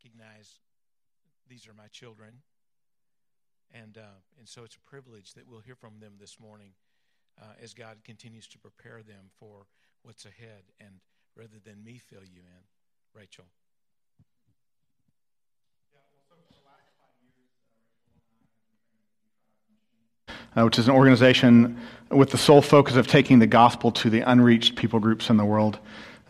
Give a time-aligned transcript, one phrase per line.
[0.00, 0.60] recognize
[1.48, 2.32] these are my children.
[3.72, 6.72] And, uh, and so it's a privilege that we'll hear from them this morning
[7.40, 9.66] uh, as God continues to prepare them for
[10.02, 10.64] what's ahead.
[10.80, 11.00] And
[11.36, 12.64] rather than me fill you in,
[13.14, 13.44] Rachel.
[20.56, 21.78] Uh, which is an organization
[22.10, 25.44] with the sole focus of taking the gospel to the unreached people groups in the
[25.44, 25.78] world.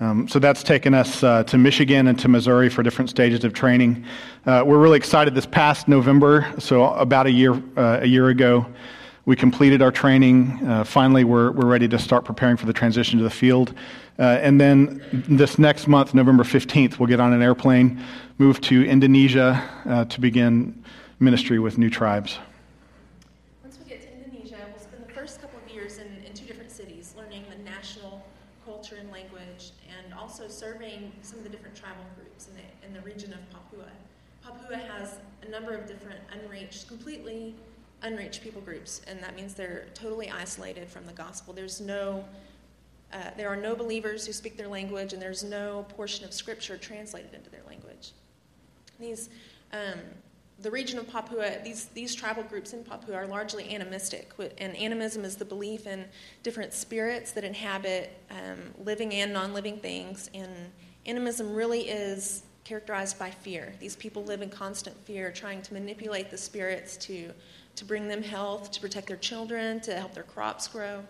[0.00, 3.52] Um, so that's taken us uh, to Michigan and to Missouri for different stages of
[3.52, 4.06] training.
[4.46, 5.34] Uh, we're really excited.
[5.34, 8.64] This past November, so about a year uh, a year ago,
[9.26, 10.66] we completed our training.
[10.66, 13.74] Uh, finally, we're we're ready to start preparing for the transition to the field.
[14.18, 18.02] Uh, and then this next month, November 15th, we'll get on an airplane,
[18.38, 20.82] move to Indonesia uh, to begin
[21.20, 22.38] ministry with new tribes.
[30.60, 33.86] serving some of the different tribal groups in the, in the region of Papua.
[34.42, 37.54] Papua has a number of different unreached, completely
[38.02, 41.52] unreached people groups, and that means they're totally isolated from the gospel.
[41.52, 42.24] There's no,
[43.12, 46.76] uh, there are no believers who speak their language, and there's no portion of scripture
[46.76, 48.12] translated into their language.
[48.98, 49.30] These,
[49.72, 49.98] um,
[50.60, 55.24] the region of Papua, these, these tribal groups in Papua are largely animistic, and animism
[55.24, 56.04] is the belief in
[56.42, 60.30] different spirits that inhabit um, living and non living things.
[60.34, 60.50] And
[61.06, 63.72] animism really is characterized by fear.
[63.80, 67.30] These people live in constant fear, trying to manipulate the spirits to,
[67.76, 71.02] to bring them health, to protect their children, to help their crops grow.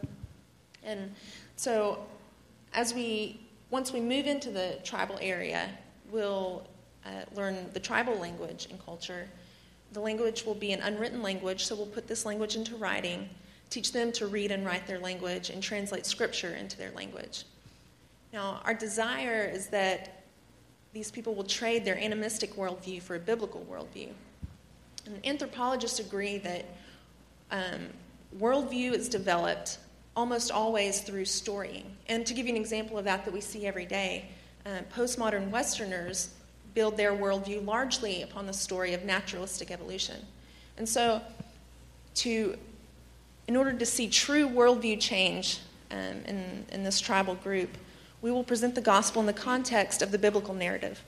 [0.82, 1.14] And
[1.56, 2.06] so,
[2.72, 3.40] as we
[3.70, 5.68] once we move into the tribal area,
[6.10, 6.66] we'll
[7.06, 9.28] uh, learn the tribal language and culture
[9.92, 13.28] the language will be an unwritten language, so we'll put this language into writing,
[13.70, 17.44] teach them to read and write their language, and translate scripture into their language.
[18.32, 20.19] Now, our desire is that
[20.92, 24.10] these people will trade their animistic worldview for a biblical worldview.
[25.06, 26.64] And anthropologists agree that
[27.50, 27.88] um,
[28.38, 29.78] worldview is developed
[30.16, 31.84] almost always through storying.
[32.08, 34.26] And to give you an example of that that we see every day,
[34.66, 36.30] uh, postmodern Westerners
[36.74, 40.16] build their worldview largely upon the story of naturalistic evolution.
[40.76, 41.20] And so,
[42.16, 42.56] to,
[43.48, 45.60] in order to see true worldview change
[45.90, 47.70] um, in, in this tribal group,
[48.22, 51.02] we will present the gospel in the context of the biblical narrative.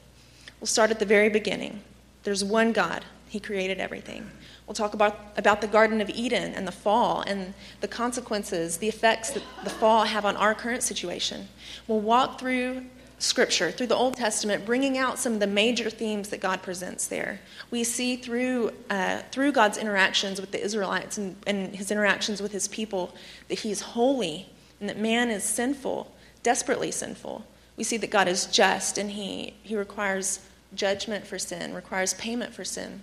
[0.60, 1.82] We'll start at the very beginning.
[2.22, 4.30] There's one God, He created everything.
[4.66, 8.88] We'll talk about, about the Garden of Eden and the fall and the consequences, the
[8.88, 11.48] effects that the fall have on our current situation.
[11.88, 12.84] We'll walk through
[13.18, 17.06] Scripture, through the Old Testament, bringing out some of the major themes that God presents
[17.06, 17.40] there.
[17.70, 22.50] We see through, uh, through God's interactions with the Israelites and, and his interactions with
[22.50, 23.14] his people
[23.48, 24.48] that he's holy
[24.80, 26.12] and that man is sinful,
[26.42, 27.44] desperately sinful.
[27.76, 30.40] We see that God is just and he, he requires
[30.74, 33.02] judgment for sin, requires payment for sin.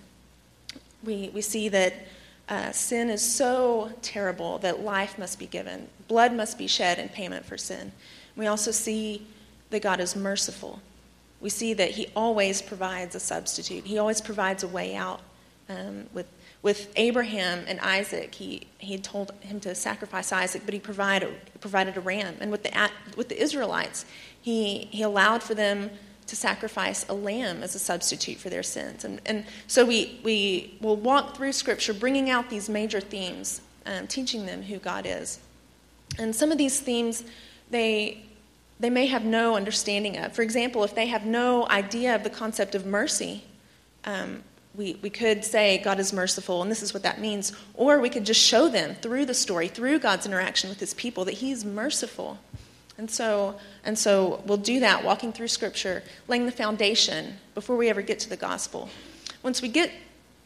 [1.04, 1.94] We, we see that
[2.48, 7.08] uh, sin is so terrible that life must be given, blood must be shed in
[7.08, 7.92] payment for sin.
[8.36, 9.26] We also see
[9.70, 10.80] that God is merciful.
[11.40, 15.20] We see that He always provides a substitute, He always provides a way out.
[15.68, 16.26] Um, with,
[16.62, 21.96] with Abraham and Isaac, he, he told him to sacrifice Isaac, but he provided, provided
[21.96, 22.36] a ram.
[22.40, 24.04] And with the, with the Israelites,
[24.40, 25.90] he, he allowed for them
[26.26, 29.04] to sacrifice a lamb as a substitute for their sins.
[29.04, 34.06] And, and so we, we will walk through Scripture bringing out these major themes, um,
[34.06, 35.40] teaching them who God is.
[36.18, 37.24] And some of these themes,
[37.70, 38.22] they,
[38.78, 40.32] they may have no understanding of.
[40.32, 43.44] For example, if they have no idea of the concept of mercy,
[44.04, 44.42] um,
[44.80, 47.52] we, we could say God is merciful, and this is what that means.
[47.74, 51.26] Or we could just show them through the story, through God's interaction with his people,
[51.26, 52.38] that he's merciful.
[52.96, 57.90] And so, and so we'll do that walking through Scripture, laying the foundation before we
[57.90, 58.88] ever get to the gospel.
[59.42, 59.90] Once we get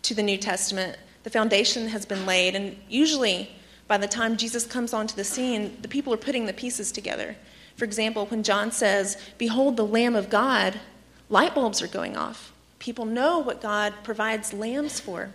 [0.02, 3.50] to the New Testament, the foundation has been laid, and usually
[3.86, 7.36] by the time Jesus comes onto the scene, the people are putting the pieces together.
[7.76, 10.80] For example, when John says, Behold the Lamb of God,
[11.28, 12.53] light bulbs are going off.
[12.84, 15.30] People know what God provides lambs for.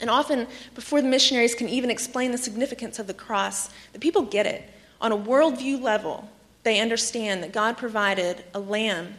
[0.00, 4.22] And often, before the missionaries can even explain the significance of the cross, the people
[4.22, 4.68] get it.
[5.00, 6.28] On a worldview level,
[6.64, 9.14] they understand that God provided a lamb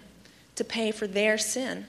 [0.57, 1.85] to pay for their sin.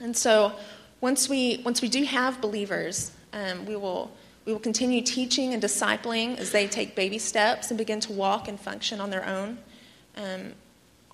[0.00, 0.52] And so,
[1.00, 4.10] once we, once we do have believers, um, we will
[4.44, 8.48] we will continue teaching and discipling as they take baby steps and begin to walk
[8.48, 9.58] and function on their own.
[10.14, 10.52] Um,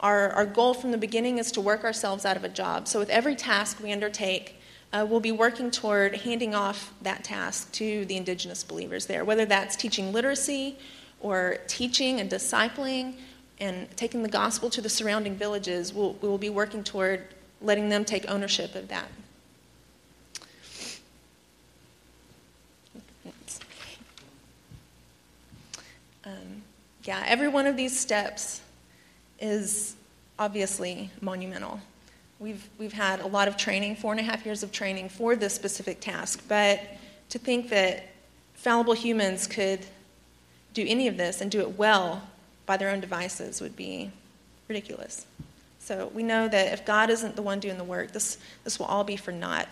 [0.03, 2.89] our, our goal from the beginning is to work ourselves out of a job.
[2.89, 4.61] So, with every task we undertake,
[4.93, 9.47] uh, we'll be working toward handing off that task to the indigenous believers there, whether
[9.47, 10.77] that's teaching literacy
[11.21, 13.15] or teaching and discipling
[13.61, 15.95] and taking the gospel to the surrounding villages.
[15.95, 17.25] We'll, we will be working toward
[17.61, 19.07] letting them take ownership of that.
[26.25, 26.63] Um,
[27.05, 28.61] yeah, every one of these steps
[29.43, 29.97] is
[30.39, 31.81] obviously monumental.
[32.39, 35.37] We've, we've had a lot of training, four and a half years of training for
[35.37, 36.81] this specific task, but
[37.29, 38.09] to think that
[38.55, 39.81] fallible humans could
[40.73, 42.23] do any of this and do it well
[42.65, 44.11] by their own devices would be
[44.69, 45.27] ridiculous.
[45.81, 48.87] So we know that if God isn't the one doing the work, this, this will
[48.87, 49.69] all be for naught.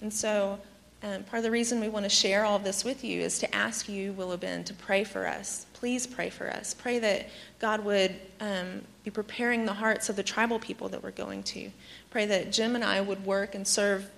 [0.00, 0.58] And so
[1.04, 3.54] um, part of the reason we want to share all this with you is to
[3.54, 5.66] ask you, Willow Bend, to pray for us.
[5.74, 6.72] Please pray for us.
[6.72, 7.28] Pray that
[7.58, 11.70] God would um, be preparing the hearts of the tribal people that we're going to.
[12.10, 14.10] Pray that Jim and I would work and serve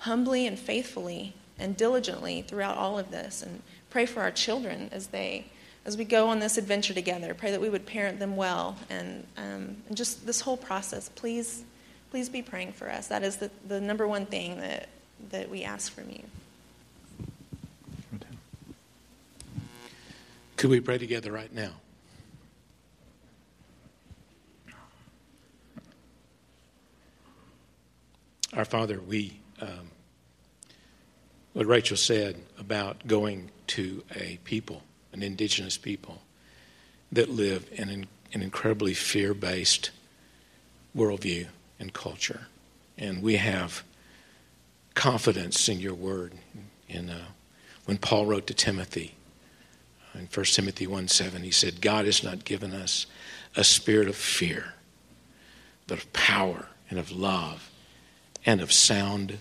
[0.00, 3.42] humbly and faithfully and diligently throughout all of this.
[3.42, 5.46] And pray for our children as they
[5.86, 7.34] as we go on this adventure together.
[7.34, 11.10] Pray that we would parent them well and, um, and just this whole process.
[11.10, 11.64] Please,
[12.10, 13.08] please be praying for us.
[13.08, 14.88] That is the, the number one thing that,
[15.30, 16.22] that we ask from you.
[20.56, 21.72] Could we pray together right now?
[28.54, 29.90] Our Father, we, um,
[31.52, 34.82] what Rachel said about going to a people
[35.14, 36.20] an indigenous people
[37.12, 39.90] that live in an, an incredibly fear based
[40.94, 41.46] worldview
[41.78, 42.48] and culture.
[42.98, 43.84] And we have
[44.94, 46.32] confidence in your word.
[46.92, 47.12] Uh,
[47.84, 49.14] when Paul wrote to Timothy,
[50.14, 53.06] in 1 Timothy 1 7, he said, God has not given us
[53.56, 54.74] a spirit of fear,
[55.86, 57.70] but of power and of love
[58.46, 59.38] and of sound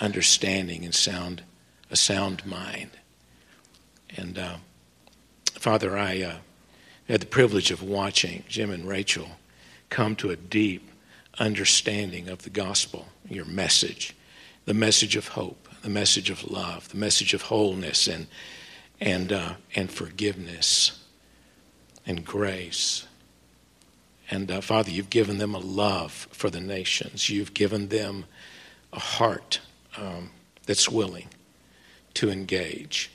[0.00, 1.42] understanding and sound
[1.90, 2.90] a sound mind.
[4.16, 4.56] And uh,
[5.52, 6.36] Father, I uh,
[7.08, 9.28] had the privilege of watching Jim and Rachel
[9.90, 10.90] come to a deep
[11.38, 14.14] understanding of the gospel, your message,
[14.68, 18.26] the message of hope, the message of love, the message of wholeness and,
[19.00, 21.02] and, uh, and forgiveness
[22.04, 23.06] and grace.
[24.30, 27.30] And uh, Father, you've given them a love for the nations.
[27.30, 28.26] You've given them
[28.92, 29.60] a heart
[29.96, 30.32] um,
[30.66, 31.28] that's willing
[32.12, 33.10] to engage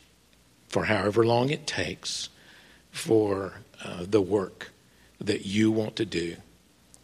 [0.69, 2.29] for however long it takes
[2.89, 4.71] for uh, the work
[5.21, 6.37] that you want to do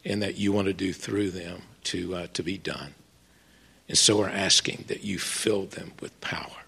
[0.04, 2.96] and that you want to do through them to, uh, to be done.
[3.90, 6.64] And so we're asking that you fill them with power.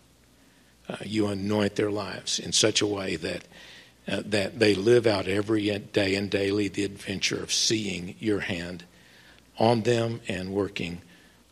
[0.90, 3.44] Uh, you anoint their lives in such a way that,
[4.08, 8.84] uh, that they live out every day and daily the adventure of seeing your hand
[9.60, 11.02] on them and working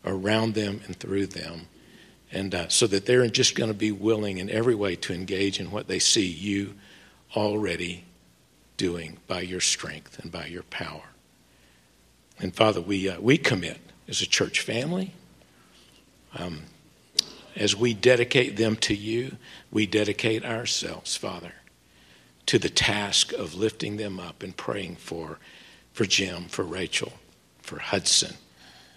[0.04, 1.68] around them and through them.
[2.32, 5.60] And uh, so that they're just going to be willing in every way to engage
[5.60, 6.74] in what they see you
[7.36, 8.04] already
[8.76, 11.02] doing by your strength and by your power.
[12.40, 13.78] And Father, we, uh, we commit
[14.08, 15.12] as a church family.
[16.36, 16.62] Um,
[17.56, 19.36] as we dedicate them to you,
[19.70, 21.52] we dedicate ourselves, Father,
[22.46, 25.38] to the task of lifting them up and praying for,
[25.92, 27.12] for Jim, for Rachel,
[27.60, 28.34] for Hudson,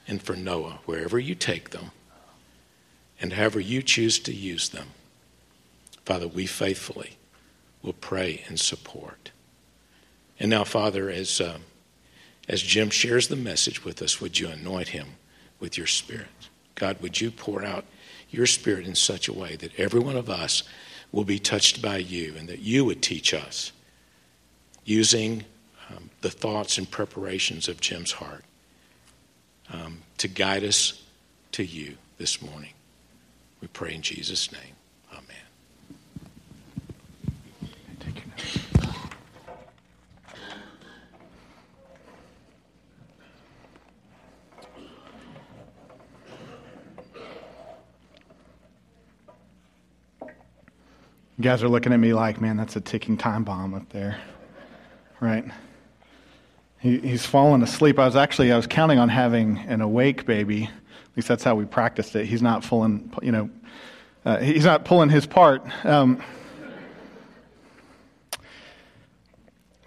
[0.07, 1.91] and for Noah, wherever you take them,
[3.19, 4.89] and however you choose to use them.
[6.05, 7.17] Father, we faithfully
[7.81, 9.31] will pray and support.
[10.39, 11.59] And now, Father, as, uh,
[12.47, 15.15] as Jim shares the message with us, would you anoint him
[15.59, 16.42] with your Spirit?
[16.75, 17.85] God, would you pour out
[18.29, 20.63] your Spirit in such a way that every one of us
[21.11, 23.71] will be touched by you and that you would teach us
[24.83, 25.45] using
[25.89, 28.43] um, the thoughts and preparations of Jim's heart
[29.71, 31.01] um, to guide us
[31.51, 32.73] to you this morning.
[33.61, 34.75] We pray in Jesus' name.
[51.37, 54.21] You guys are looking at me like, man, that's a ticking time bomb up there,
[55.19, 55.43] right?
[56.79, 57.97] He, he's fallen asleep.
[57.97, 60.65] I was actually, I was counting on having an awake baby.
[60.65, 62.27] At least that's how we practiced it.
[62.27, 63.49] He's not pulling, you know,
[64.25, 65.63] uh, he's not pulling his part.
[65.83, 66.21] Um,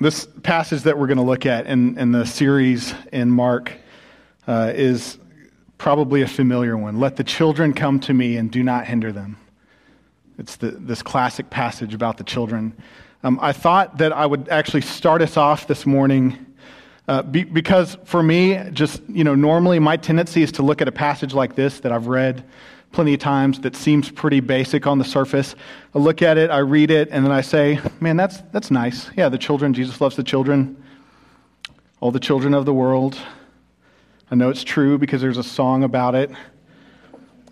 [0.01, 3.73] this passage that we're going to look at in, in the series in Mark
[4.49, 5.17] uh, is
[5.79, 6.99] probably a familiar one.
[6.99, 9.37] Let the children come to me and do not hinder them.
[10.39, 12.77] It's the, this classic passage about the children.
[13.23, 16.47] Um, I thought that I would actually start us off this morning
[17.09, 20.89] uh, be, because for me, just, you know, normally my tendency is to look at
[20.89, 22.45] a passage like this that I've read
[22.93, 25.55] plenty of times that seems pretty basic on the surface.
[25.95, 29.11] I look at it, I read it, and then I say, man, that's, that's nice.
[29.17, 30.83] Yeah, the children, Jesus loves the children,
[32.01, 33.17] all the children of the world.
[34.31, 36.31] I know it's true because there's a song about it.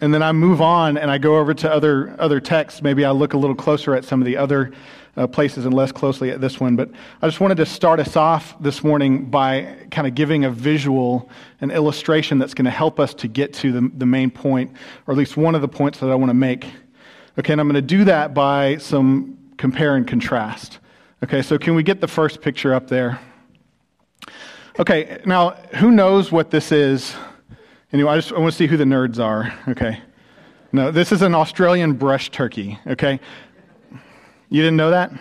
[0.00, 2.82] And then I move on and I go over to other, other texts.
[2.82, 4.72] Maybe I look a little closer at some of the other
[5.16, 6.76] uh, places and less closely at this one.
[6.76, 6.90] But
[7.22, 11.28] I just wanted to start us off this morning by kind of giving a visual,
[11.60, 14.72] an illustration that's going to help us to get to the, the main point,
[15.06, 16.66] or at least one of the points that I want to make.
[17.38, 20.78] Okay, and I'm going to do that by some compare and contrast.
[21.22, 23.20] Okay, so can we get the first picture up there?
[24.78, 27.14] Okay, now who knows what this is?
[27.94, 29.54] Anyway, I just I want to see who the nerds are.
[29.68, 30.00] Okay.
[30.72, 32.76] No, this is an Australian brush turkey.
[32.88, 33.20] Okay.
[34.50, 35.12] You didn't know that?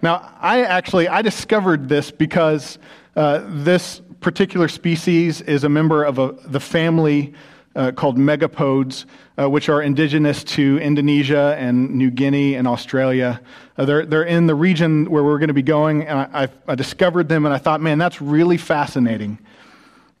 [0.00, 2.78] Now, I actually I discovered this because
[3.16, 7.34] uh, this particular species is a member of a, the family
[7.74, 13.40] uh, called megapodes, uh, which are indigenous to Indonesia and New Guinea and Australia.
[13.76, 16.48] Uh, they're, they're in the region where we're going to be going, and I, I,
[16.68, 19.40] I discovered them, and I thought, man, that's really fascinating.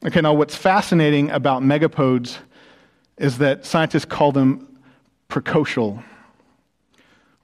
[0.06, 2.38] Okay, now what's fascinating about megapodes
[3.16, 4.78] is that scientists call them
[5.28, 6.04] precocial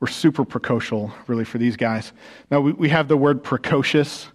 [0.00, 2.12] or super precocial, really, for these guys.
[2.52, 4.28] Now, we, we have the word precocious,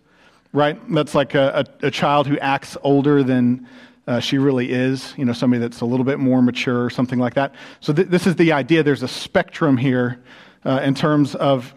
[0.51, 0.77] right?
[0.93, 3.65] That's like a, a, a child who acts older than
[4.05, 7.19] uh, she really is, you know, somebody that's a little bit more mature or something
[7.19, 7.55] like that.
[7.79, 8.83] So, th- this is the idea.
[8.83, 10.21] There's a spectrum here
[10.65, 11.73] uh, in terms of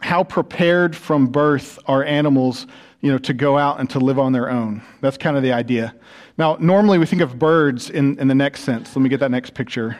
[0.00, 2.68] how prepared from birth are animals
[3.02, 4.80] you know, to go out and to live on their own.
[5.00, 5.94] That's kind of the idea.
[6.38, 8.96] Now, normally we think of birds in, in the next sense.
[8.96, 9.98] Let me get that next picture.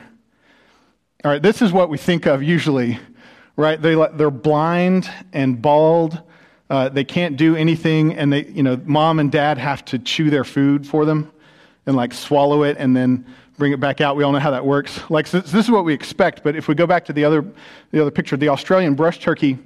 [1.23, 2.97] All right, this is what we think of usually,
[3.55, 3.81] right?
[3.81, 6.21] They, they're blind and bald.
[6.69, 10.29] Uh, they can't do anything, and they, you know, mom and dad have to chew
[10.29, 11.31] their food for them
[11.85, 13.25] and like swallow it and then
[13.57, 14.15] bring it back out.
[14.15, 14.99] We all know how that works.
[15.09, 16.41] Like so this is what we expect.
[16.41, 17.45] But if we go back to the other,
[17.91, 19.57] the other picture, the Australian brush turkey,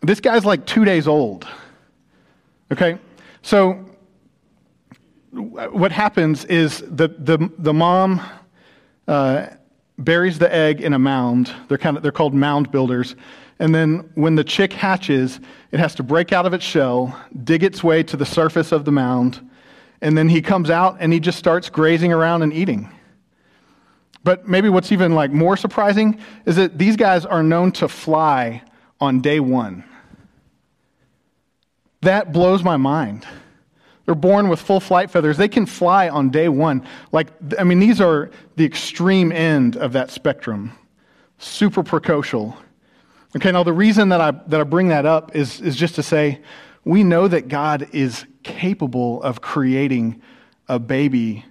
[0.00, 1.46] this guy's like two days old.
[2.72, 2.98] Okay?
[3.42, 3.86] So
[5.30, 8.20] what happens is the, the, the mom
[9.06, 9.46] uh,
[9.98, 11.52] buries the egg in a mound.
[11.68, 13.16] They're, kind of, they're called mound builders.
[13.58, 17.62] And then when the chick hatches, it has to break out of its shell, dig
[17.62, 19.48] its way to the surface of the mound,
[20.00, 22.90] and then he comes out and he just starts grazing around and eating.
[24.24, 28.62] But maybe what's even like more surprising is that these guys are known to fly
[29.00, 29.84] on day one.
[32.02, 33.26] That blows my mind.
[34.06, 35.36] They're born with full flight feathers.
[35.36, 36.86] They can fly on day one.
[37.12, 37.28] Like,
[37.58, 40.72] I mean, these are the extreme end of that spectrum.
[41.38, 42.56] Super precocial.
[43.36, 46.02] Okay, now the reason that I, that I bring that up is, is just to
[46.02, 46.40] say
[46.84, 50.20] we know that God is capable of creating
[50.68, 51.44] a baby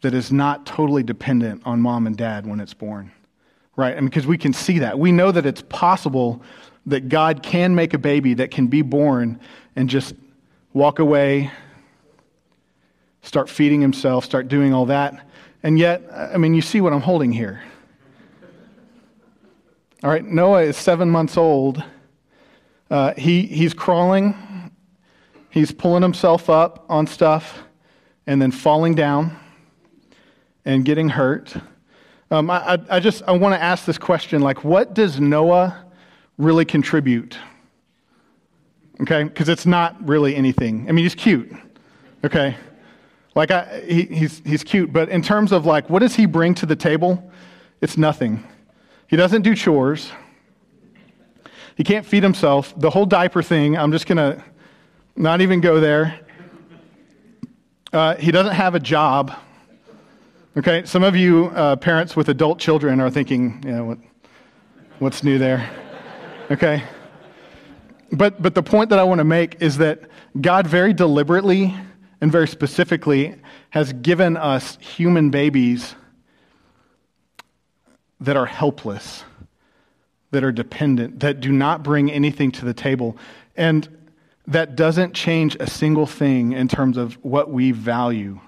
[0.00, 3.10] that is not totally dependent on mom and dad when it's born.
[3.76, 3.94] Right?
[3.94, 4.98] And because we can see that.
[4.98, 6.42] We know that it's possible
[6.86, 9.38] that God can make a baby that can be born
[9.76, 10.14] and just
[10.72, 11.50] walk away,
[13.22, 15.28] start feeding himself, start doing all that.
[15.62, 17.62] And yet, I mean, you see what I'm holding here.
[20.02, 21.82] All right, Noah is seven months old.
[22.90, 24.70] Uh, he, he's crawling,
[25.50, 27.62] he's pulling himself up on stuff,
[28.26, 29.36] and then falling down
[30.64, 31.54] and getting hurt.
[32.30, 35.84] Um, I, I just I want to ask this question like, what does Noah
[36.38, 37.38] really contribute?
[39.00, 39.24] Okay?
[39.24, 40.86] Because it's not really anything.
[40.88, 41.52] I mean, he's cute,
[42.24, 42.56] okay?
[43.34, 46.54] Like, I, he, he's, he's cute, but in terms of like, what does he bring
[46.54, 47.30] to the table?
[47.80, 48.42] It's nothing.
[49.08, 50.10] He doesn't do chores.
[51.76, 52.72] He can't feed himself.
[52.78, 54.42] The whole diaper thing, I'm just going to
[55.14, 56.18] not even go there.
[57.92, 59.32] Uh, he doesn't have a job.
[60.56, 63.98] Okay, some of you uh, parents with adult children are thinking, you know, what,
[64.98, 65.68] what's new there?
[66.50, 66.82] Okay.
[68.12, 70.02] But, but the point that I want to make is that
[70.40, 71.74] God very deliberately
[72.20, 73.34] and very specifically
[73.70, 75.94] has given us human babies
[78.20, 79.24] that are helpless,
[80.30, 83.16] that are dependent, that do not bring anything to the table.
[83.56, 83.88] And
[84.46, 88.40] that doesn't change a single thing in terms of what we value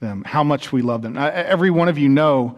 [0.00, 1.16] them, how much we love them.
[1.16, 2.56] I, every one of you know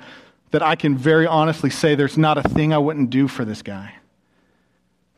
[0.52, 3.60] that I can very honestly say there's not a thing I wouldn't do for this
[3.60, 3.94] guy.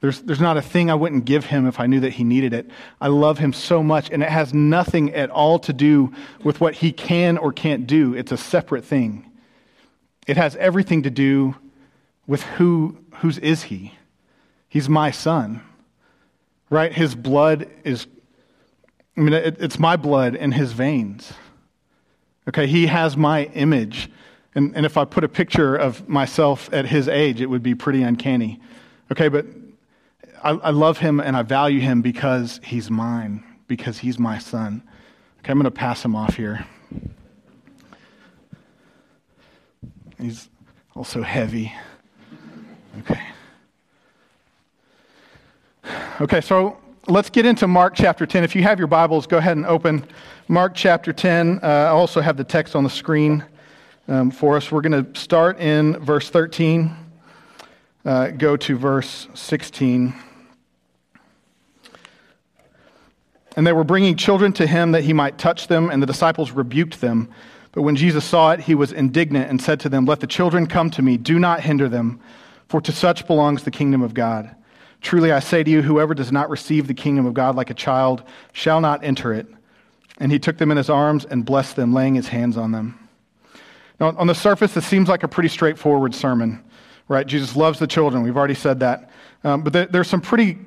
[0.00, 2.52] There's, there's not a thing I wouldn't give him if I knew that he needed
[2.52, 2.70] it.
[3.00, 6.12] I love him so much, and it has nothing at all to do
[6.44, 8.14] with what he can or can't do.
[8.14, 9.30] It's a separate thing.
[10.26, 11.56] It has everything to do
[12.26, 13.94] with who, whose is he?
[14.68, 15.62] He's my son,
[16.68, 16.92] right?
[16.92, 18.06] His blood is,
[19.16, 21.32] I mean, it, it's my blood in his veins.
[22.48, 24.10] Okay, he has my image.
[24.54, 27.74] And, and if I put a picture of myself at his age, it would be
[27.74, 28.60] pretty uncanny.
[29.10, 29.46] Okay, but
[30.42, 34.82] I, I love him and I value him because he's mine, because he's my son.
[35.40, 36.66] Okay, I'm going to pass him off here.
[40.18, 40.48] He's
[40.94, 41.72] also heavy.
[43.00, 43.20] Okay.
[46.20, 48.42] Okay, so let's get into Mark chapter 10.
[48.42, 50.06] If you have your Bibles, go ahead and open
[50.48, 51.60] Mark chapter 10.
[51.62, 53.44] Uh, I also have the text on the screen
[54.08, 54.72] um, for us.
[54.72, 56.96] We're going to start in verse 13,
[58.06, 60.14] uh, go to verse 16.
[63.56, 66.52] And they were bringing children to him that he might touch them, and the disciples
[66.52, 67.28] rebuked them.
[67.72, 70.66] But when Jesus saw it, he was indignant and said to them, Let the children
[70.66, 72.20] come to me, do not hinder them,
[72.68, 74.54] for to such belongs the kingdom of God.
[75.00, 77.74] Truly I say to you, whoever does not receive the kingdom of God like a
[77.74, 78.22] child
[78.52, 79.46] shall not enter it.
[80.18, 83.08] And he took them in his arms and blessed them, laying his hands on them.
[83.98, 86.62] Now, on the surface, this seems like a pretty straightforward sermon,
[87.08, 87.26] right?
[87.26, 88.22] Jesus loves the children.
[88.22, 89.10] We've already said that.
[89.44, 90.58] Um, but there, there's some pretty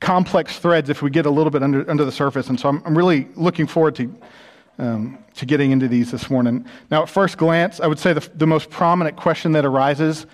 [0.00, 2.48] complex threads if we get a little bit under, under the surface.
[2.48, 4.14] And so I'm, I'm really looking forward to,
[4.78, 6.66] um, to getting into these this morning.
[6.90, 10.26] Now, at first glance, I would say the, the most prominent question that arises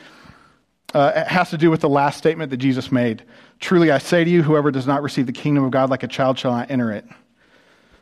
[0.95, 3.25] uh, has to do with the last statement that Jesus made.
[3.59, 6.09] Truly, I say to you, whoever does not receive the kingdom of God like a
[6.09, 7.05] child shall not enter it.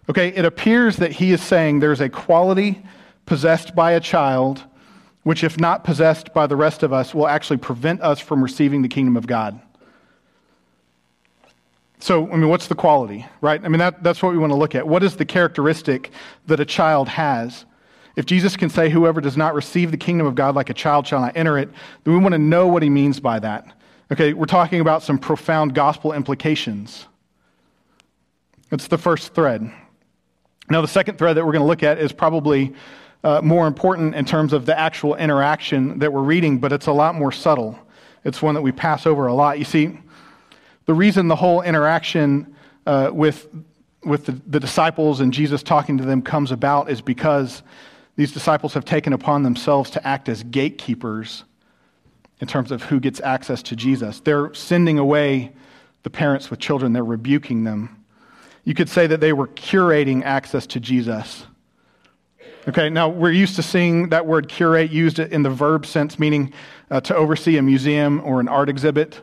[0.09, 2.85] Okay, it appears that he is saying there's a quality
[3.25, 4.63] possessed by a child,
[5.25, 8.83] which, if not possessed by the rest of us, will actually prevent us from receiving
[8.83, 9.61] the kingdom of God.
[11.99, 13.65] So, I mean, what's the quality, right?
[13.65, 14.87] I mean, that, that's what we want to look at.
[14.87, 16.11] What is the characteristic
[16.47, 17.65] that a child has?
[18.15, 21.07] If Jesus can say, Whoever does not receive the kingdom of God like a child
[21.07, 21.71] shall not enter it,
[22.05, 23.67] then we want to know what he means by that.
[24.13, 27.07] Okay, we're talking about some profound gospel implications.
[28.71, 29.73] It's the first thread.
[30.69, 32.75] Now, the second thread that we're going to look at is probably
[33.25, 36.93] uh, more important in terms of the actual interaction that we're reading, but it's a
[36.93, 37.79] lot more subtle.
[38.23, 39.59] It's one that we pass over a lot.
[39.59, 39.99] You see,
[40.85, 42.55] the reason the whole interaction
[42.87, 43.49] uh, with,
[44.05, 47.63] with the, the disciples and Jesus talking to them comes about is because
[48.17, 51.45] these disciples have taken upon themselves to act as gatekeepers
[52.41, 54.21] in terms of who gets access to Jesus.
[54.21, 55.53] They're sending away
[56.03, 58.05] the parents with children, they're rebuking them.
[58.65, 61.47] You could say that they were curating access to Jesus.
[62.67, 66.51] Okay, now we're used to seeing that word curate used in the verb sense, meaning
[66.91, 69.21] uh, to oversee a museum or an art exhibit,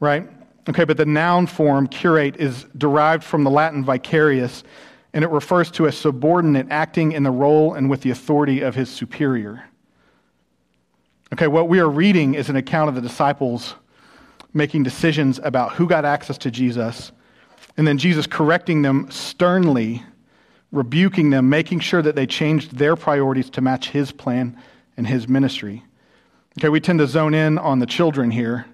[0.00, 0.28] right?
[0.68, 4.64] Okay, but the noun form, curate, is derived from the Latin vicarius,
[5.12, 8.74] and it refers to a subordinate acting in the role and with the authority of
[8.74, 9.62] his superior.
[11.32, 13.76] Okay, what we are reading is an account of the disciples
[14.52, 17.12] making decisions about who got access to Jesus,
[17.76, 20.02] and then Jesus correcting them sternly,
[20.72, 24.56] rebuking them, making sure that they changed their priorities to match his plan
[24.96, 25.82] and his ministry.
[26.58, 28.66] Okay, we tend to zone in on the children here,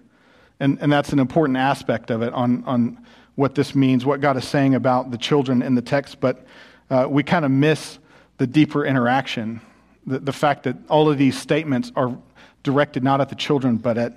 [0.61, 2.98] and, and that's an important aspect of it on, on
[3.35, 6.46] what this means, what God is saying about the children in the text, but
[6.90, 7.98] uh, we kind of miss
[8.38, 9.61] the deeper interaction,
[10.06, 12.16] the, the fact that all of these statements are
[12.62, 14.14] directed not at the children, but at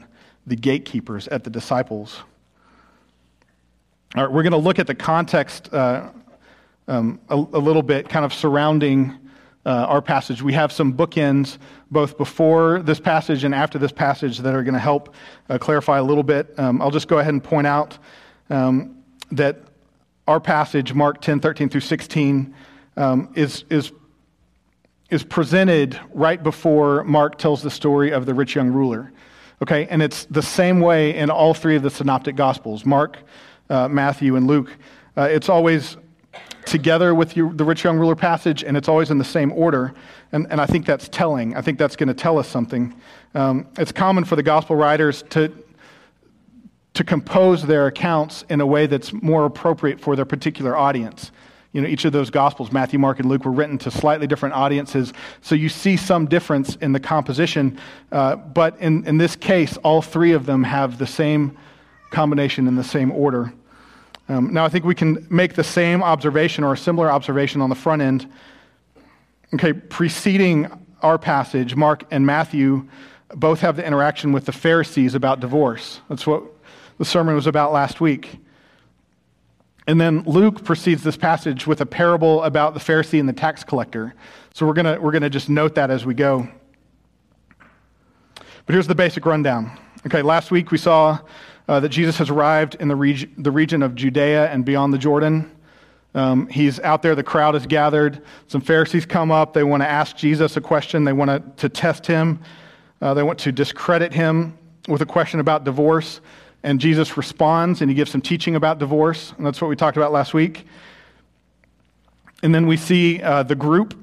[0.47, 2.21] the gatekeepers, at the disciples.
[4.15, 6.09] All right, we're going to look at the context uh,
[6.89, 9.13] um, a, a, little bit, kind of surrounding
[9.65, 10.41] uh, our passage.
[10.41, 11.57] We have some bookends
[11.91, 15.13] both before this passage and after this passage that are going to help
[15.49, 16.57] uh, clarify a little bit.
[16.57, 17.97] Um, I'll just go ahead and point out
[18.49, 18.97] um,
[19.31, 19.59] that
[20.27, 22.53] our passage, Mark 10, 13 through 16,
[22.97, 23.91] um, is, is
[25.09, 29.11] is presented right before Mark tells the story of the rich young ruler.
[29.61, 33.17] Okay, and it's the same way in all three of the synoptic gospels Mark,
[33.69, 34.71] uh, Matthew, and Luke.
[35.17, 35.97] Uh, it's always
[36.69, 39.93] together with the rich young ruler passage, and it's always in the same order.
[40.31, 41.55] And, and I think that's telling.
[41.55, 42.95] I think that's going to tell us something.
[43.35, 45.51] Um, it's common for the gospel writers to,
[46.93, 51.31] to compose their accounts in a way that's more appropriate for their particular audience
[51.71, 54.55] you know, each of those gospels, Matthew, Mark, and Luke, were written to slightly different
[54.55, 55.13] audiences.
[55.41, 57.79] So you see some difference in the composition.
[58.11, 61.57] Uh, but in, in this case, all three of them have the same
[62.09, 63.53] combination in the same order.
[64.29, 67.69] Um, now, I think we can make the same observation or a similar observation on
[67.69, 68.31] the front end.
[69.55, 70.69] Okay, preceding
[71.01, 72.87] our passage, Mark and Matthew
[73.33, 76.01] both have the interaction with the Pharisees about divorce.
[76.09, 76.43] That's what
[76.99, 78.39] the sermon was about last week.
[79.87, 83.63] And then Luke precedes this passage with a parable about the Pharisee and the tax
[83.63, 84.13] collector.
[84.53, 86.47] So we're going we're gonna just note that as we go.
[88.37, 89.75] But here's the basic rundown.
[90.05, 91.17] Okay, last week we saw
[91.69, 94.97] uh, that Jesus has arrived in the, reg- the region of Judea and beyond the
[94.97, 95.55] Jordan.
[96.15, 98.23] Um, he's out there, the crowd is gathered.
[98.47, 99.53] Some Pharisees come up.
[99.53, 102.39] They want to ask Jesus a question, they want to, test him,
[103.03, 106.21] uh, they want to discredit him with a question about divorce.
[106.63, 109.31] And Jesus responds and he gives some teaching about divorce.
[109.37, 110.65] And that's what we talked about last week.
[112.41, 113.93] And then we see uh, the group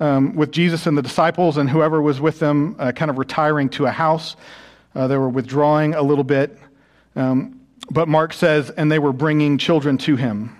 [0.00, 3.68] um, with Jesus and the disciples and whoever was with them uh, kind of retiring
[3.70, 4.34] to a house.
[4.94, 6.58] Uh, they were withdrawing a little bit.
[7.16, 10.56] Um, but Mark says, and they were bringing children to him.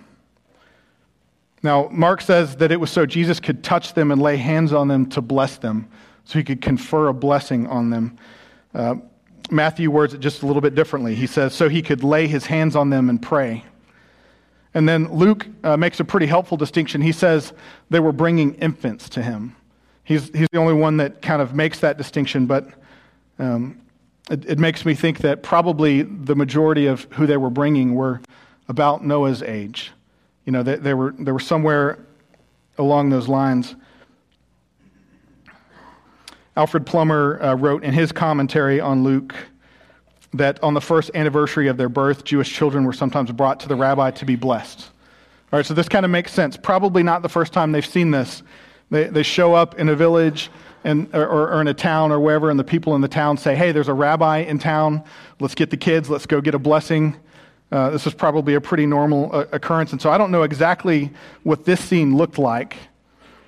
[1.62, 4.88] Now, Mark says that it was so Jesus could touch them and lay hands on
[4.88, 5.88] them to bless them,
[6.24, 8.18] so he could confer a blessing on them.
[8.74, 8.96] Uh,
[9.50, 11.14] Matthew words it just a little bit differently.
[11.14, 13.64] He says, so he could lay his hands on them and pray.
[14.74, 17.02] And then Luke uh, makes a pretty helpful distinction.
[17.02, 17.52] He says
[17.90, 19.54] they were bringing infants to him.
[20.04, 22.68] He's, he's the only one that kind of makes that distinction, but
[23.38, 23.81] um,
[24.30, 28.20] it, it makes me think that probably the majority of who they were bringing were
[28.68, 29.92] about Noah's age.
[30.44, 31.98] You know, they, they, were, they were somewhere
[32.78, 33.74] along those lines.
[36.56, 39.34] Alfred Plummer uh, wrote in his commentary on Luke
[40.34, 43.76] that on the first anniversary of their birth, Jewish children were sometimes brought to the
[43.76, 44.90] rabbi to be blessed.
[45.52, 46.56] All right, so this kind of makes sense.
[46.56, 48.42] Probably not the first time they've seen this.
[48.90, 50.50] They, they show up in a village
[50.84, 53.72] or, or in a town or wherever, and the people in the town say, Hey,
[53.72, 55.02] there's a rabbi in town.
[55.40, 56.10] Let's get the kids.
[56.10, 57.16] Let's go get a blessing.
[57.70, 59.92] Uh, this is probably a pretty normal uh, occurrence.
[59.92, 61.10] And so I don't know exactly
[61.42, 62.76] what this scene looked like.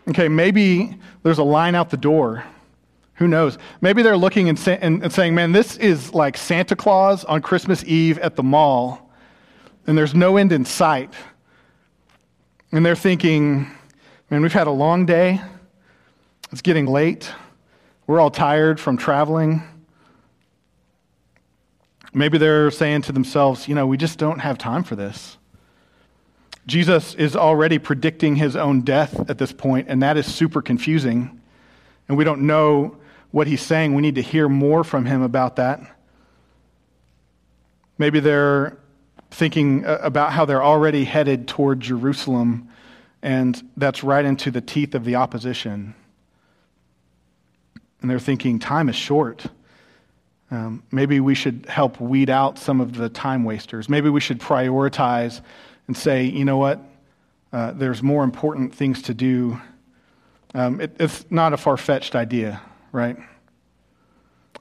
[0.08, 2.44] Okay, maybe there's a line out the door
[3.16, 3.58] who knows?
[3.80, 7.42] Maybe they're looking and, say, and, and, saying, man, this is like Santa Claus on
[7.42, 9.10] Christmas Eve at the mall,
[9.86, 11.14] and there's no end in sight.
[12.72, 13.70] And they're thinking,
[14.30, 15.40] man, we've had a long day.
[16.52, 17.32] It's getting late.
[18.06, 19.62] We're all tired from traveling.
[22.12, 25.36] Maybe they're saying to themselves, you know, we just don't have time for this.
[26.66, 31.40] Jesus is already predicting his own death at this point, and that is super confusing.
[32.08, 32.96] And we don't know
[33.32, 33.94] what he's saying.
[33.94, 35.80] We need to hear more from him about that.
[37.98, 38.78] Maybe they're
[39.30, 42.68] thinking uh, about how they're already headed toward Jerusalem,
[43.22, 45.94] and that's right into the teeth of the opposition.
[48.04, 49.46] And they're thinking, time is short.
[50.50, 53.88] Um, maybe we should help weed out some of the time wasters.
[53.88, 55.40] Maybe we should prioritize
[55.86, 56.80] and say, you know what?
[57.50, 59.58] Uh, there's more important things to do.
[60.54, 62.60] Um, it, it's not a far fetched idea
[62.94, 63.16] right?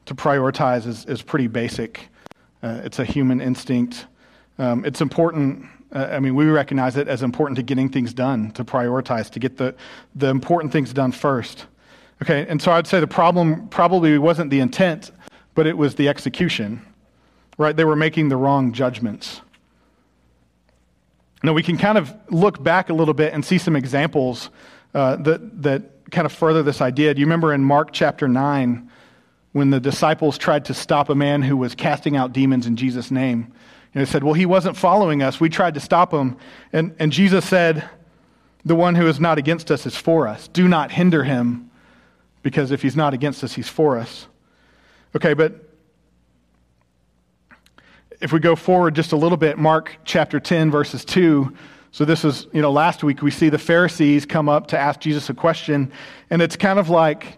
[0.08, 2.10] To prioritize is, is pretty basic.
[2.64, 4.08] Uh, it's a human instinct.
[4.58, 5.68] Um, it's important.
[5.92, 9.40] Uh, I mean, we recognize it as important to getting things done, to prioritize, to
[9.40, 9.76] get the,
[10.16, 11.68] the important things done first.
[12.24, 15.12] Okay, and so I'd say the problem probably wasn't the intent,
[15.56, 16.82] but it was the execution,
[17.58, 17.76] right?
[17.76, 19.42] They were making the wrong judgments.
[21.44, 24.52] Now, we can kind of look back a little bit and see some examples
[24.94, 27.14] uh, that, that kind of further this idea.
[27.14, 28.90] Do you remember in Mark chapter 9
[29.52, 33.12] when the disciples tried to stop a man who was casting out demons in Jesus'
[33.12, 33.52] name?
[33.94, 35.42] And they said, Well, he wasn't following us.
[35.42, 36.38] We tried to stop him.
[36.72, 37.90] And, and Jesus said,
[38.64, 40.48] The one who is not against us is for us.
[40.48, 41.70] Do not hinder him,
[42.44, 44.28] because if he's not against us, he's for us.
[45.16, 45.54] Okay, but
[48.22, 51.56] if we go forward just a little bit, Mark chapter 10, verses 2
[51.94, 55.00] so this is, you know, last week we see the Pharisees come up to ask
[55.00, 55.92] Jesus a question,
[56.32, 57.38] and it's kind of like,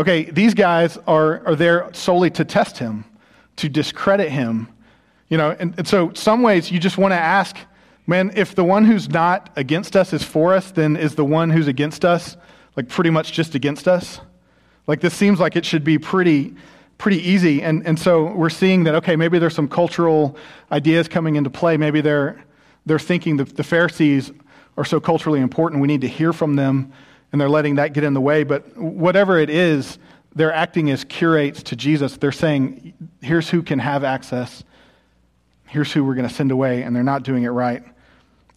[0.00, 3.04] okay, these guys are, are there solely to test him,
[3.56, 4.68] to discredit him.
[5.28, 7.58] You know, and, and so some ways you just want to ask,
[8.06, 11.50] man, if the one who's not against us is for us, then is the one
[11.50, 12.38] who's against us
[12.76, 14.20] like pretty much just against us?
[14.86, 16.54] Like this seems like it should be pretty
[16.98, 17.62] pretty easy.
[17.62, 20.36] And and so we're seeing that okay, maybe there's some cultural
[20.70, 21.76] ideas coming into play.
[21.76, 22.44] Maybe they're
[22.86, 24.32] they're thinking that the Pharisees
[24.76, 26.92] are so culturally important, we need to hear from them,
[27.32, 28.44] and they're letting that get in the way.
[28.44, 29.98] But whatever it is,
[30.34, 32.16] they're acting as curates to Jesus.
[32.16, 34.64] They're saying, here's who can have access,
[35.66, 37.82] here's who we're going to send away, and they're not doing it right.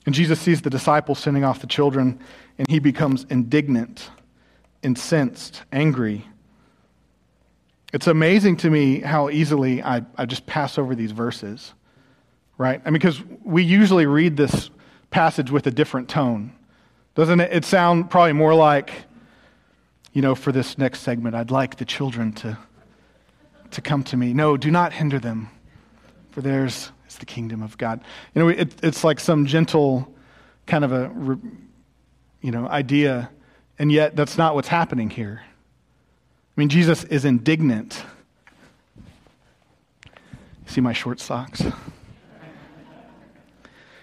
[0.06, 2.20] And Jesus sees the disciples sending off the children,
[2.58, 4.10] and he becomes indignant,
[4.84, 6.26] incensed, angry.
[7.94, 11.74] It's amazing to me how easily I, I just pass over these verses
[12.58, 12.82] right?
[12.84, 14.70] I mean, because we usually read this
[15.10, 16.54] passage with a different tone.
[17.16, 18.92] Doesn't it, it sound probably more like,
[20.14, 22.58] you know, for this next segment, I'd like the children to,
[23.72, 24.34] to come to me.
[24.34, 25.50] No, do not hinder them,
[26.32, 28.02] for theirs is the kingdom of God.
[28.34, 30.14] You know, it, it's like some gentle
[30.66, 31.40] kind of a,
[32.48, 33.30] you know, idea,
[33.78, 35.42] and yet that's not what's happening here.
[35.44, 38.02] I mean, Jesus is indignant.
[40.66, 41.62] See my short socks?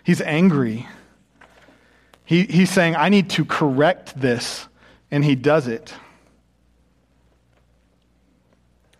[0.02, 0.86] He's angry.
[2.26, 4.68] He, he's saying, I need to correct this,
[5.10, 5.94] and he does it.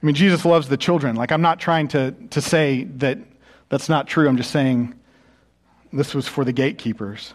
[0.02, 1.16] I mean, Jesus loves the children.
[1.16, 3.18] Like, I'm not trying to, to say that
[3.68, 4.26] that's not true.
[4.26, 4.94] I'm just saying
[5.92, 7.34] this was for the gatekeepers.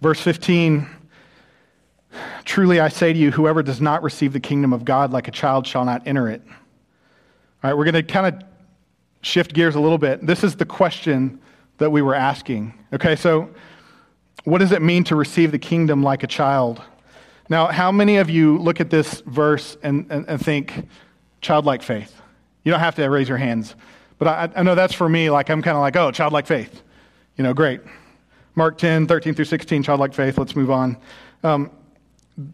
[0.00, 0.88] Verse 15
[2.44, 5.30] Truly I say to you, whoever does not receive the kingdom of God like a
[5.30, 6.42] child shall not enter it.
[6.46, 8.42] All right, we're going to kind of
[9.22, 10.26] shift gears a little bit.
[10.26, 11.40] This is the question
[11.78, 12.74] that we were asking.
[12.92, 13.48] Okay, so
[14.44, 16.82] what does it mean to receive the kingdom like a child?
[17.48, 20.88] Now, how many of you look at this verse and, and, and think
[21.40, 22.20] childlike faith?
[22.64, 23.74] You don't have to raise your hands.
[24.18, 26.82] But I, I know that's for me, like I'm kind of like, oh, childlike faith.
[27.36, 27.80] You know, great.
[28.54, 30.38] Mark 10, 13 through 16, childlike faith.
[30.38, 30.96] Let's move on.
[31.42, 31.70] Um,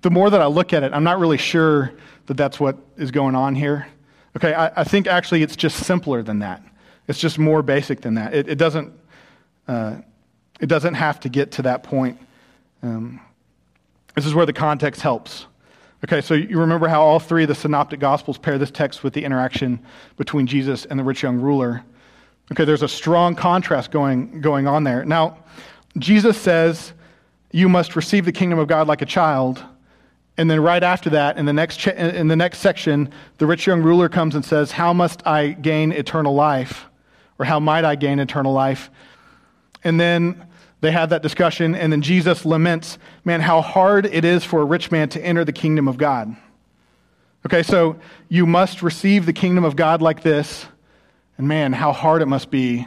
[0.03, 1.93] the more that I look at it, I'm not really sure
[2.27, 3.87] that that's what is going on here.
[4.37, 6.63] Okay, I, I think actually it's just simpler than that.
[7.09, 8.35] It's just more basic than that.
[8.35, 8.93] It, it doesn't,
[9.69, 9.99] uh,
[10.61, 12.19] it doesn't have to get to that point.
[12.83, 13.21] Um,
[14.15, 15.47] this is where the context helps.
[16.05, 19.15] Okay, so you remember how all three of the synoptic gospels pair this text with
[19.15, 19.81] the interaction
[20.17, 21.85] between Jesus and the rich young ruler.
[22.53, 25.05] Okay, there's a strong contrast going, going on there.
[25.05, 25.39] Now,
[25.99, 26.93] Jesus says,
[27.53, 29.65] You must receive the kingdom of God like a child.
[30.39, 33.67] And then right after that, in the next, cha- in the next section, the rich
[33.67, 36.87] young ruler comes and says, How must I gain eternal life?
[37.39, 38.91] Or how might I gain eternal life?
[39.85, 40.47] And then
[40.81, 44.65] they have that discussion, and then Jesus laments, Man, how hard it is for a
[44.65, 46.37] rich man to enter the kingdom of God.
[47.47, 50.67] Okay, so you must receive the kingdom of God like this.
[51.39, 52.87] And man, how hard it must be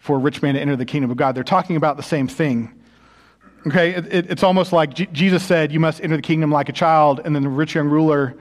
[0.00, 1.34] for a rich man to enter the kingdom of God.
[1.34, 2.74] They're talking about the same thing.
[3.66, 6.72] Okay, it, it, it's almost like Jesus said, You must enter the kingdom like a
[6.72, 7.20] child.
[7.24, 8.34] And then the rich young ruler,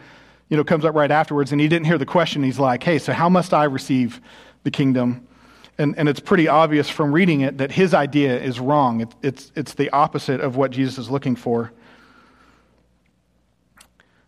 [0.48, 2.42] you know, comes up right afterwards and he didn't hear the question.
[2.42, 4.22] He's like, Hey, so how must I receive
[4.64, 5.28] the kingdom?
[5.78, 9.02] And, and it's pretty obvious from reading it that his idea is wrong.
[9.02, 11.72] It, it's, it's the opposite of what Jesus is looking for.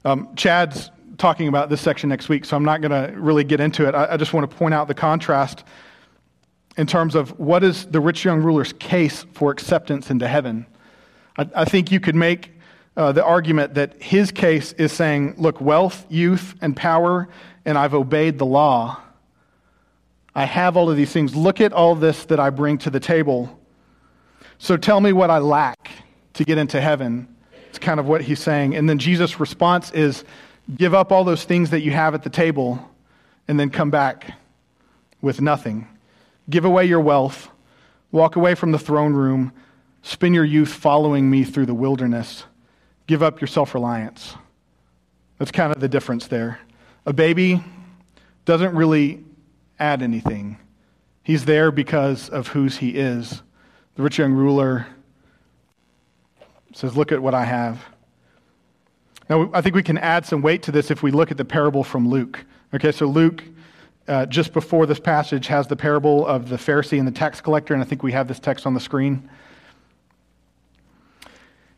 [0.04, 3.60] Um, Chad's talking about this section next week, so I'm not going to really get
[3.60, 3.96] into it.
[3.96, 5.64] I, I just want to point out the contrast
[6.78, 10.66] in terms of what is the rich young ruler's case for acceptance into heaven.
[11.38, 12.52] I, I think you could make
[12.98, 17.30] uh, the argument that his case is saying, look, wealth, youth, and power,
[17.66, 19.02] and I've obeyed the law
[20.34, 21.36] I have all of these things.
[21.36, 23.60] Look at all this that I bring to the table.
[24.60, 25.92] So tell me what I lack
[26.36, 27.28] to get into heaven.
[27.70, 28.76] It's kind of what he's saying.
[28.76, 30.24] And then Jesus' response is
[30.76, 32.90] give up all those things that you have at the table
[33.48, 34.34] and then come back
[35.22, 35.88] with nothing.
[36.50, 37.50] Give away your wealth,
[38.12, 39.54] walk away from the throne room,
[40.02, 42.46] spend your youth following me through the wilderness.
[43.08, 44.36] Give up your self reliance.
[45.38, 46.60] That's kind of the difference there.
[47.06, 47.64] A baby
[48.46, 49.24] doesn't really
[49.80, 50.58] add anything.
[51.24, 53.42] He's there because of whose he is.
[53.96, 54.88] The rich young ruler
[56.74, 57.84] says, Look at what I have.
[59.30, 61.46] Now, I think we can add some weight to this if we look at the
[61.46, 62.46] parable from Luke.
[62.74, 63.44] Okay, so Luke,
[64.12, 67.74] uh, just before this passage, has the parable of the Pharisee and the tax collector,
[67.74, 69.30] and I think we have this text on the screen.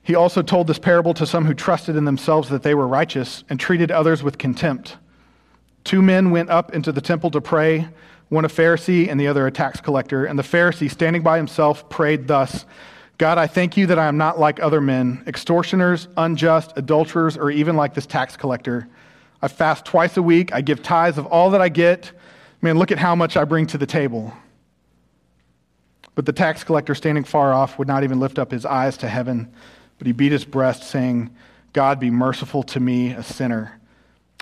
[0.01, 3.43] He also told this parable to some who trusted in themselves that they were righteous
[3.49, 4.97] and treated others with contempt.
[5.83, 7.87] Two men went up into the temple to pray,
[8.29, 10.25] one a Pharisee and the other a tax collector.
[10.25, 12.65] And the Pharisee, standing by himself, prayed thus
[13.19, 17.51] God, I thank you that I am not like other men, extortioners, unjust, adulterers, or
[17.51, 18.87] even like this tax collector.
[19.39, 20.51] I fast twice a week.
[20.51, 22.11] I give tithes of all that I get.
[22.63, 24.31] Man, look at how much I bring to the table.
[26.15, 29.09] But the tax collector, standing far off, would not even lift up his eyes to
[29.09, 29.51] heaven,
[29.97, 31.29] but he beat his breast, saying,
[31.73, 33.81] God, be merciful to me, a sinner.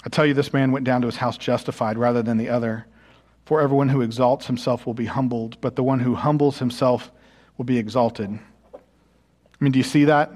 [0.06, 2.86] I tell you, this man went down to his house justified rather than the other.
[3.46, 7.10] For everyone who exalts himself will be humbled, but the one who humbles himself
[7.58, 8.30] will be exalted.
[8.30, 8.78] I
[9.60, 10.32] mean, do you see that?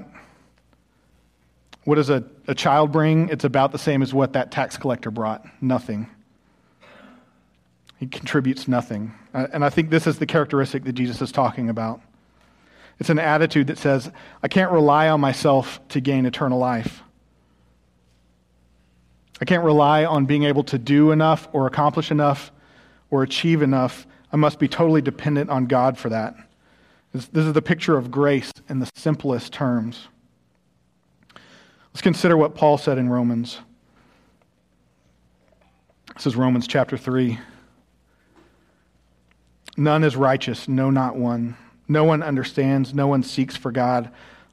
[1.83, 3.29] What does a, a child bring?
[3.29, 6.09] It's about the same as what that tax collector brought nothing.
[7.97, 9.13] He contributes nothing.
[9.33, 12.01] Uh, and I think this is the characteristic that Jesus is talking about.
[12.99, 17.01] It's an attitude that says, I can't rely on myself to gain eternal life.
[19.41, 22.51] I can't rely on being able to do enough or accomplish enough
[23.11, 24.07] or achieve enough.
[24.31, 26.35] I must be totally dependent on God for that.
[27.11, 30.07] This, this is the picture of grace in the simplest terms.
[31.93, 33.59] Let's consider what Paul said in Romans.
[36.13, 37.37] This is Romans chapter 3.
[39.77, 41.57] None is righteous, no, not one.
[41.87, 44.09] No one understands, no one seeks for God.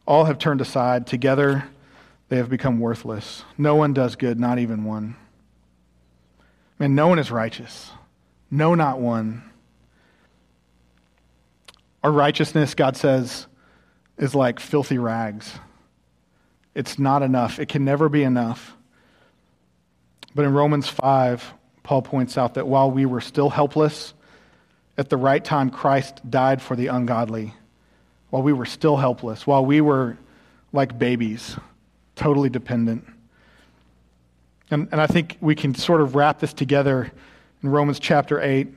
[0.07, 1.07] All have turned aside.
[1.07, 1.65] Together,
[2.29, 3.45] they have become worthless.
[3.57, 5.17] No one does good, not even one.
[6.79, 7.91] Man, no one is righteous.
[8.51, 9.43] No, not one.
[12.03, 13.47] Our righteousness, God says,
[14.19, 15.55] is like filthy rags.
[16.75, 17.59] It's not enough.
[17.59, 18.75] It can never be enough.
[20.35, 24.15] But in Romans 5, Paul points out that while we were still helpless,
[24.99, 27.55] at the right time, Christ died for the ungodly.
[28.31, 30.17] while we were still helpless, while we were
[30.73, 31.57] like babies,
[32.17, 33.07] totally dependent.
[34.71, 37.13] And, and I think we can sort of wrap this together
[37.63, 38.69] in Romans chapter 8.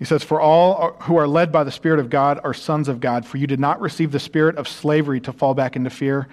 [0.00, 2.98] He says, For all who are led by the Spirit of God are sons of
[2.98, 6.26] God, for you did not receive the spirit of slavery to fall back into fear,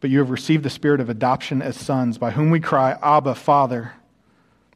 [0.00, 3.34] but you have received the spirit of adoption as sons, by whom we cry, Abba,
[3.34, 3.92] Father.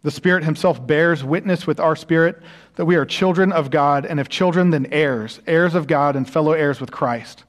[0.02, 2.42] The Spirit Himself bears witness with our spirit
[2.80, 6.26] that we are children of God, and if children, then heirs, heirs of God and
[6.26, 7.44] fellow heirs with Christ.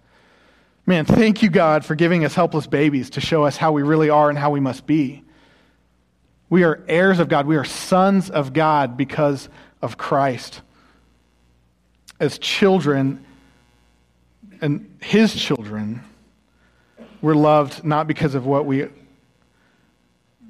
[0.86, 4.10] Man, thank you, God, for giving us helpless babies to show us how we really
[4.10, 5.24] are and how we must be.
[6.50, 7.48] We are heirs of God.
[7.48, 9.48] We are sons of God because
[9.82, 10.60] of Christ.
[12.20, 13.26] As children
[14.60, 16.04] and His children,
[17.22, 18.90] we're loved not because of what we,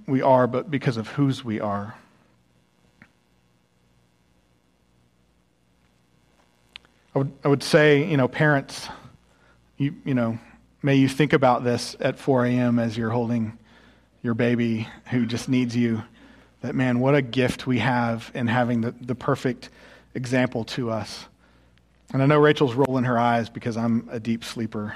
[0.08, 1.94] we are, but because of whose we are.
[7.14, 8.88] I would, I would say, you know, parents,
[9.78, 10.40] you, you know,
[10.82, 12.80] may you think about this at 4 a.m.
[12.80, 13.58] as you're holding
[14.24, 16.04] your baby who just needs you.
[16.62, 19.70] That, man, what a gift we have in having the, the perfect
[20.14, 21.26] example to us.
[22.14, 24.96] And I know Rachel's rolling her eyes because I'm a deep sleeper.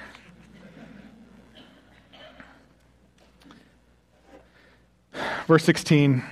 [5.47, 6.23] Verse 16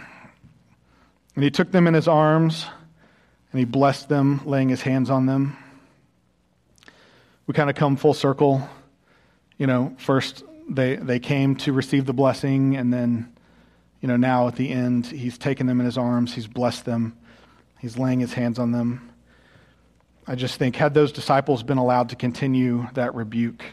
[1.35, 2.67] And he took them in his arms,
[3.51, 5.57] and he blessed them, laying his hands on them.
[7.45, 8.67] We kind of come full circle.
[9.57, 13.33] You know, first they, they came to receive the blessing, and then,
[14.01, 17.17] you know, now at the end, he's taken them in his arms, he's blessed them,
[17.79, 19.09] he's laying his hands on them.
[20.25, 23.63] I just think, had those disciples been allowed to continue that rebuke,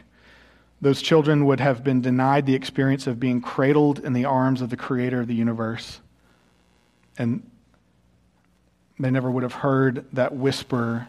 [0.80, 4.70] those children would have been denied the experience of being cradled in the arms of
[4.70, 6.00] the creator of the universe.
[7.18, 7.48] And
[8.98, 11.08] they never would have heard that whisper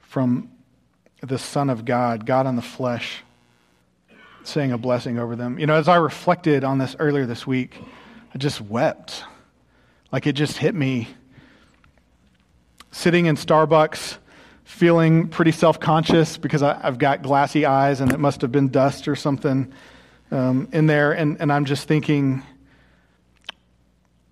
[0.00, 0.50] from
[1.22, 3.22] the Son of God, God in the flesh,
[4.42, 5.58] saying a blessing over them.
[5.58, 7.78] You know, as I reflected on this earlier this week,
[8.34, 9.24] I just wept.
[10.10, 11.08] Like it just hit me.
[12.90, 14.18] Sitting in Starbucks,
[14.64, 18.68] feeling pretty self conscious because I, have got glassy eyes and it must have been
[18.68, 19.72] dust or something
[20.30, 21.12] um, in there.
[21.12, 22.42] And, and I'm just thinking,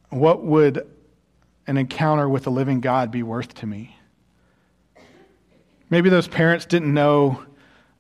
[0.09, 0.87] what would
[1.67, 3.97] an encounter with the living God be worth to me?
[5.91, 7.45] Maybe those parents didn't know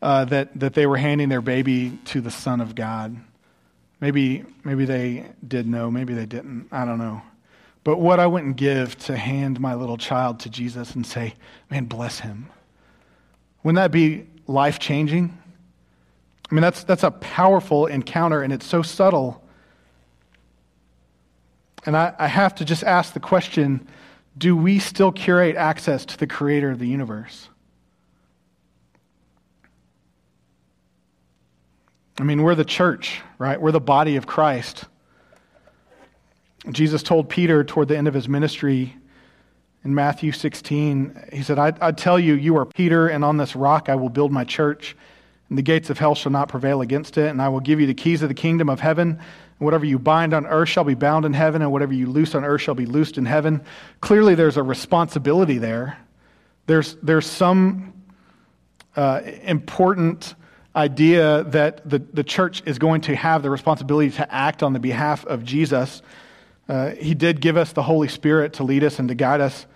[0.00, 3.16] uh, that, that they were handing their baby to the Son of God.
[4.00, 6.68] Maybe, maybe they did know, maybe they didn't.
[6.72, 7.20] I don't know.
[7.82, 11.34] But what I wouldn't give to hand my little child to Jesus and say,
[11.70, 12.48] man, bless him.
[13.62, 15.36] Wouldn't that be life changing?
[16.50, 19.42] I mean, that's, that's a powerful encounter, and it's so subtle.
[21.86, 23.86] And I, I have to just ask the question
[24.38, 27.48] do we still curate access to the creator of the universe?
[32.20, 33.58] I mean, we're the church, right?
[33.58, 34.84] We're the body of Christ.
[36.70, 38.94] Jesus told Peter toward the end of his ministry
[39.84, 43.56] in Matthew 16, he said, I, I tell you, you are Peter, and on this
[43.56, 44.94] rock I will build my church,
[45.48, 47.86] and the gates of hell shall not prevail against it, and I will give you
[47.86, 49.12] the keys of the kingdom of heaven.
[49.12, 49.20] And
[49.58, 52.44] whatever you bind on earth shall be bound in heaven, and whatever you loose on
[52.44, 53.62] earth shall be loosed in heaven.
[54.02, 55.96] Clearly, there's a responsibility there.
[56.66, 57.94] There's, there's some
[58.94, 60.34] uh, important
[60.74, 64.78] idea that the, the church is going to have the responsibility to act on the
[64.78, 66.02] behalf of Jesus.
[66.68, 69.66] Uh, he did give us the Holy Spirit to lead us and to guide us.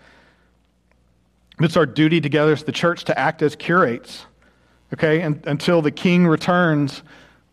[1.60, 4.26] It's our duty together as the church to act as curates.
[4.92, 5.20] Okay?
[5.22, 7.02] And until the king returns,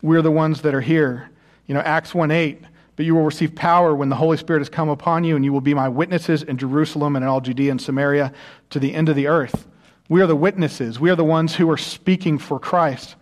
[0.00, 1.30] we're the ones that are here.
[1.66, 2.62] You know, Acts 1 8,
[2.96, 5.52] but you will receive power when the Holy Spirit has come upon you, and you
[5.52, 8.32] will be my witnesses in Jerusalem and in all Judea and Samaria
[8.70, 9.66] to the end of the earth.
[10.08, 11.00] We are the witnesses.
[11.00, 13.16] We are the ones who are speaking for Christ.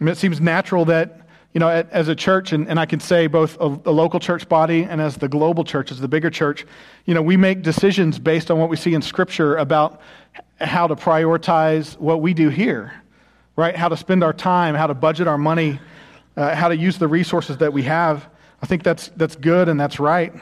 [0.00, 1.20] I mean, it seems natural that,
[1.52, 4.48] you know, as a church, and, and I can say both a, a, local church
[4.48, 6.64] body and as the global church, as the bigger church,
[7.04, 10.00] you know, we make decisions based on what we see in Scripture about
[10.60, 12.92] how to prioritize what we do here,
[13.56, 13.76] right?
[13.76, 15.78] How to spend our time, how to budget our money,
[16.36, 18.26] uh, how to use the resources that we have.
[18.62, 20.32] I think that's, that's good and that's right.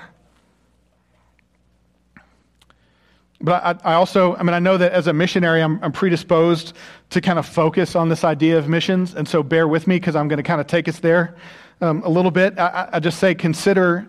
[3.40, 6.74] But I, I, also, I mean, I know that as a missionary, I'm, I'm, predisposed
[7.10, 9.14] to kind of focus on this idea of missions.
[9.14, 11.36] And so bear with me because I'm going to kind of take us there
[11.80, 12.58] um, a little bit.
[12.58, 14.08] I, I, just say consider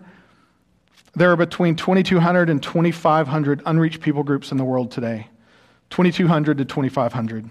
[1.14, 5.28] there are between 2,200 and 2,500 unreached people groups in the world today.
[5.90, 7.50] 2,200 to 2,500.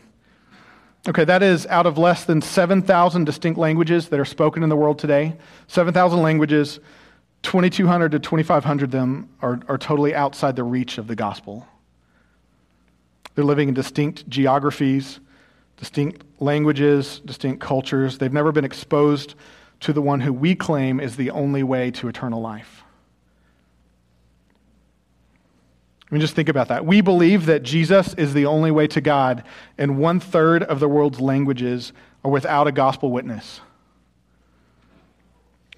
[1.07, 4.75] Okay, that is out of less than 7,000 distinct languages that are spoken in the
[4.75, 5.35] world today.
[5.67, 6.81] 7,000 languages,
[7.43, 11.67] 2,200 to 2,500 of them are, are totally outside the reach of the gospel.
[13.35, 15.19] They're living in distinct geographies,
[15.77, 18.17] distinct languages, distinct cultures.
[18.17, 19.35] They've never been exposed
[19.81, 22.83] to the one who we claim is the only way to eternal life.
[26.11, 26.85] I mean, just think about that.
[26.85, 29.43] We believe that Jesus is the only way to God,
[29.77, 31.93] and one third of the world's languages
[32.25, 33.61] are without a gospel witness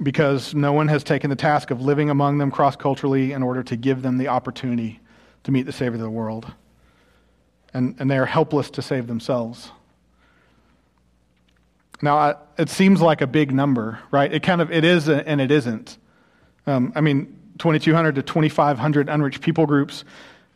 [0.01, 3.61] because no one has taken the task of living among them cross culturally in order
[3.63, 4.99] to give them the opportunity
[5.43, 6.51] to meet the Savior of the world.
[7.73, 9.71] And, and they are helpless to save themselves.
[12.01, 14.31] Now, it seems like a big number, right?
[14.33, 15.97] It kind of it is and it isn't.
[16.65, 20.03] Um, I mean, 2,200 to 2,500 unreached people groups.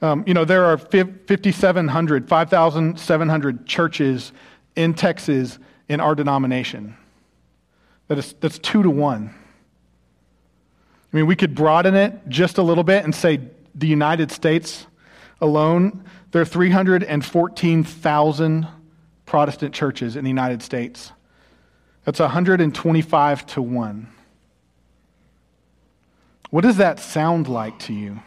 [0.02, 4.32] Um, you know, there are 5,700, 5,700 churches
[4.76, 6.98] in Texas in our denomination.
[8.08, 9.34] That is, that's two to one.
[11.12, 13.39] I mean, we could broaden it just a little bit and say
[13.74, 14.86] the United States
[15.41, 18.68] alone, there are 314,000
[19.26, 21.12] Protestant churches in the United States.
[22.03, 24.08] That's 125 to 1.
[26.51, 28.22] What does that sound like to you?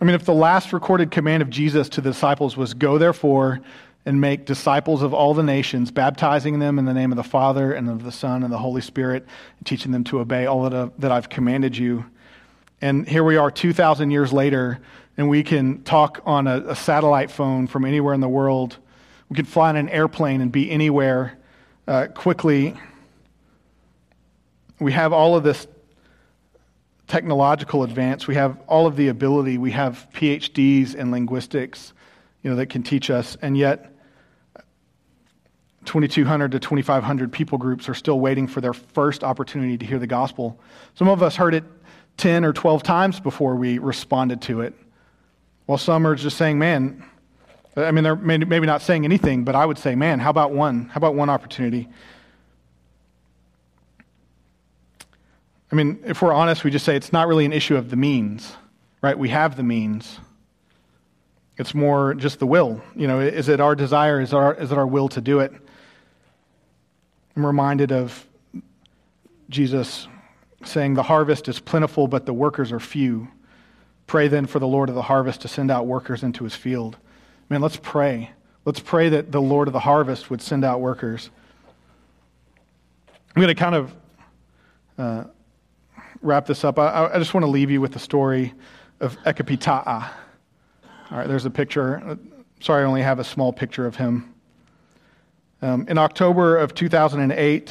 [0.00, 3.60] I mean, if the last recorded command of Jesus to the disciples was, Go therefore
[4.06, 7.72] and make disciples of all the nations, baptizing them in the name of the Father
[7.72, 9.26] and of the Son and the Holy Spirit,
[9.64, 12.06] teaching them to obey all that, uh, that I've commanded you.
[12.80, 14.80] And here we are 2,000 years later,
[15.18, 18.78] and we can talk on a, a, satellite phone from anywhere in the world.
[19.28, 21.38] We can fly in an airplane and be anywhere
[21.86, 22.74] uh, quickly.
[24.78, 25.66] We have all of this
[27.06, 28.26] technological advance.
[28.26, 29.58] We have all of the ability.
[29.58, 31.92] We have PhDs in linguistics
[32.42, 33.36] you know, that can teach us.
[33.42, 33.89] And yet,
[35.84, 40.06] 2,200 to 2,500 people groups are still waiting for their first opportunity to hear the
[40.06, 40.60] gospel.
[40.94, 41.64] Some of us heard it
[42.18, 44.74] 10 or 12 times before we responded to it,
[45.66, 47.02] while some are just saying, man,
[47.76, 50.86] I mean, they're maybe not saying anything, but I would say, man, how about one?
[50.86, 51.88] How about one opportunity?
[55.72, 57.96] I mean, if we're honest, we just say it's not really an issue of the
[57.96, 58.54] means,
[59.02, 59.16] right?
[59.16, 60.18] We have the means.
[61.56, 62.82] It's more just the will.
[62.96, 64.20] You know, is it our desire?
[64.20, 65.52] Is, our, is it our will to do it?
[67.40, 68.28] I'm reminded of
[69.48, 70.08] Jesus
[70.62, 73.28] saying, The harvest is plentiful, but the workers are few.
[74.06, 76.98] Pray then for the Lord of the harvest to send out workers into his field.
[77.48, 78.32] Man, let's pray.
[78.66, 81.30] Let's pray that the Lord of the harvest would send out workers.
[83.34, 83.94] I'm going to kind of
[84.98, 85.24] uh,
[86.20, 86.78] wrap this up.
[86.78, 88.52] I, I just want to leave you with the story
[89.00, 90.10] of Ekapita'a.
[91.10, 92.18] All right, there's a picture.
[92.60, 94.34] Sorry, I only have a small picture of him.
[95.62, 97.70] Um, in October of 2008,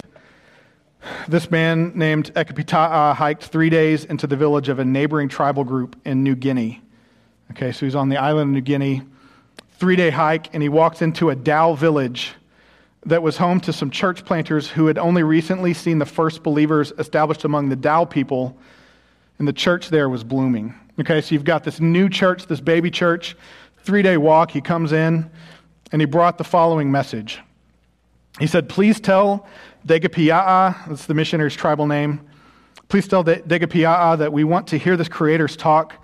[1.27, 5.95] this man named Ekapita'a hiked three days into the village of a neighboring tribal group
[6.05, 6.81] in New Guinea.
[7.51, 9.01] Okay, so he's on the island of New Guinea.
[9.79, 12.33] Three day hike, and he walks into a Dao village
[13.05, 16.91] that was home to some church planters who had only recently seen the first believers
[16.99, 18.55] established among the Dao people,
[19.39, 20.75] and the church there was blooming.
[20.99, 23.35] Okay, so you've got this new church, this baby church,
[23.77, 24.51] three day walk.
[24.51, 25.27] He comes in
[25.91, 27.39] and he brought the following message.
[28.37, 29.47] He said, Please tell
[29.87, 32.21] Degapia'a, that's the missionary's tribal name,
[32.89, 35.95] please tell Degapia'a that we want to hear this Creator's talk.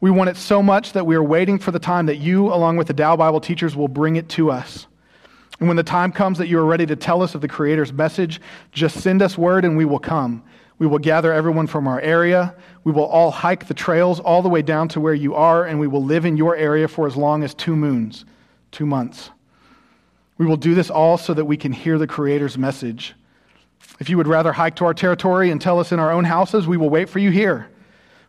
[0.00, 2.76] We want it so much that we are waiting for the time that you, along
[2.76, 4.86] with the Dao Bible teachers, will bring it to us.
[5.58, 7.92] And when the time comes that you are ready to tell us of the Creator's
[7.92, 10.44] message, just send us word and we will come.
[10.78, 12.54] We will gather everyone from our area.
[12.84, 15.80] We will all hike the trails all the way down to where you are, and
[15.80, 18.24] we will live in your area for as long as two moons,
[18.70, 19.30] two months.
[20.38, 23.14] We will do this all so that we can hear the Creator's message.
[24.00, 26.66] If you would rather hike to our territory and tell us in our own houses,
[26.66, 27.68] we will wait for you here.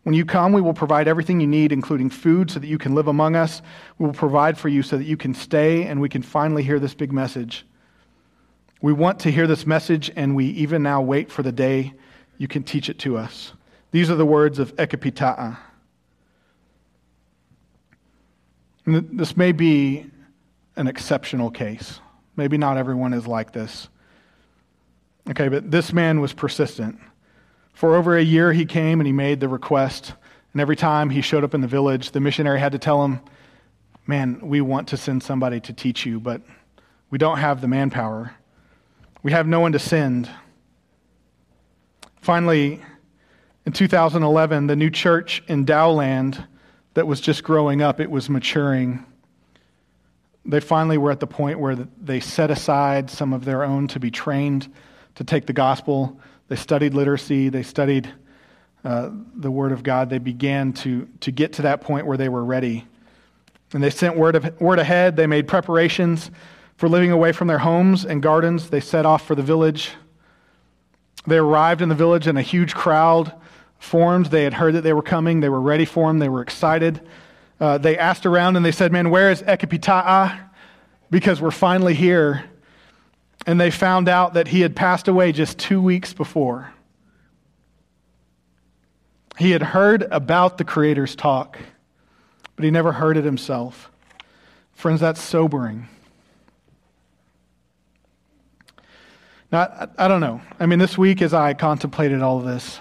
[0.04, 2.96] When you come, we will provide everything you need, including food, so that you can
[2.96, 3.62] live among us.
[3.98, 6.80] We will provide for you so that you can stay and we can finally hear
[6.80, 7.66] this big message.
[8.82, 11.94] We want to hear this message, and we even now wait for the day
[12.38, 13.52] you can teach it to us.
[13.92, 15.58] These are the words of Ekapita'a.
[18.86, 20.10] This may be
[20.80, 22.00] an exceptional case.
[22.36, 23.90] Maybe not everyone is like this.
[25.30, 26.98] Okay, but this man was persistent.
[27.74, 30.14] For over a year, he came and he made the request.
[30.54, 33.20] And every time he showed up in the village, the missionary had to tell him,
[34.08, 36.42] Man, we want to send somebody to teach you, but
[37.12, 38.34] we don't have the manpower.
[39.22, 40.28] We have no one to send.
[42.20, 42.82] Finally,
[43.68, 46.44] in 2011, the new church in Dowland
[46.96, 49.06] that was just growing up, it was maturing.
[50.50, 54.00] They finally were at the point where they set aside some of their own to
[54.00, 54.74] be trained
[55.16, 56.20] to take the gospel.
[56.48, 58.12] They studied literacy, they studied
[58.84, 60.10] uh, the Word of God.
[60.10, 62.88] They began to, to get to that point where they were ready.
[63.74, 65.16] And they sent word, of, word ahead.
[65.16, 66.32] They made preparations
[66.78, 68.70] for living away from their homes and gardens.
[68.70, 69.92] They set off for the village.
[71.28, 73.34] They arrived in the village, and a huge crowd
[73.78, 74.28] formed.
[74.28, 75.42] They had heard that they were coming.
[75.42, 76.18] They were ready for them.
[76.18, 77.02] They were excited.
[77.60, 80.40] Uh, they asked around and they said, Man, where is Ekapita'a?
[81.10, 82.46] Because we're finally here.
[83.46, 86.72] And they found out that he had passed away just two weeks before.
[89.38, 91.58] He had heard about the Creator's talk,
[92.56, 93.90] but he never heard it himself.
[94.74, 95.88] Friends, that's sobering.
[99.52, 100.42] Now, I, I don't know.
[100.60, 102.80] I mean, this week as I contemplated all this,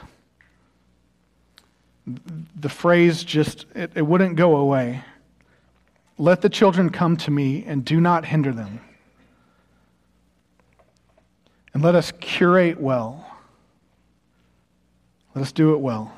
[2.58, 5.04] the phrase just, it, it wouldn't go away.
[6.16, 8.80] Let the children come to me and do not hinder them.
[11.74, 13.24] And let us curate well.
[15.34, 16.12] Let us do it well.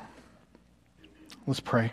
[1.45, 1.91] Let's pray.